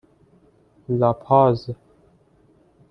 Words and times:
لاپاز 0.99 1.69